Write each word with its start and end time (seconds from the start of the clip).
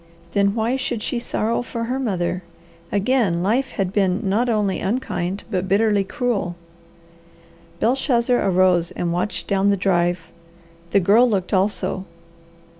Then 0.31 0.55
why 0.55 0.77
should 0.77 1.03
she 1.03 1.19
sorrow 1.19 1.61
for 1.61 1.83
her 1.83 1.99
mother? 1.99 2.41
Again 2.91 3.43
life 3.43 3.73
had 3.73 3.93
been 3.93 4.19
not 4.27 4.49
only 4.49 4.79
unkind, 4.79 5.43
but 5.51 5.67
bitterly 5.67 6.03
cruel. 6.03 6.55
Belshazzar 7.79 8.37
arose 8.39 8.89
and 8.89 9.13
watched 9.13 9.45
down 9.47 9.69
the 9.69 9.77
drive. 9.77 10.31
The 10.89 11.01
Girl 11.01 11.29
looked 11.29 11.53
also. 11.53 12.05